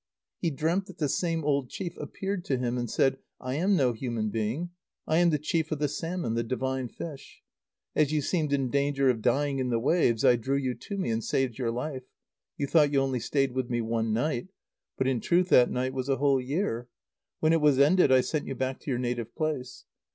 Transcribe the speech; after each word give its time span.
He 0.39 0.49
dreamt 0.49 0.87
that 0.87 0.97
the 0.97 1.07
same 1.07 1.43
old 1.45 1.69
chief 1.69 1.95
appeared 1.97 2.43
to 2.45 2.57
him 2.57 2.75
and 2.75 2.89
said: 2.89 3.19
"I 3.39 3.53
am 3.53 3.75
no 3.75 3.93
human 3.93 4.31
being. 4.31 4.71
I 5.05 5.19
am 5.19 5.29
the 5.29 5.37
chief 5.37 5.71
of 5.71 5.77
the 5.77 5.87
salmon, 5.87 6.33
the 6.33 6.41
divine 6.41 6.87
fish. 6.87 7.43
As 7.95 8.11
you 8.11 8.19
seemed 8.23 8.51
in 8.51 8.71
danger 8.71 9.11
of 9.11 9.21
dying 9.21 9.59
in 9.59 9.69
the 9.69 9.77
waves, 9.77 10.25
I 10.25 10.37
drew 10.37 10.57
you 10.57 10.73
to 10.73 10.97
me 10.97 11.11
and 11.11 11.23
saved 11.23 11.59
your 11.59 11.69
life. 11.69 12.01
You 12.57 12.65
thought 12.65 12.91
you 12.91 12.99
only 12.99 13.19
stayed 13.19 13.51
with 13.51 13.69
me 13.69 13.79
one 13.79 14.11
night. 14.11 14.47
But 14.97 15.05
in 15.05 15.21
truth 15.21 15.49
that 15.49 15.69
night 15.69 15.93
was 15.93 16.09
a 16.09 16.17
whole 16.17 16.41
year. 16.41 16.89
When 17.39 17.53
it 17.53 17.61
was 17.61 17.77
ended, 17.77 18.11
I 18.11 18.21
sent 18.21 18.47
you 18.47 18.55
back 18.55 18.79
to 18.79 18.89
your 18.89 18.97
native 18.99 19.35
place. 19.35 19.85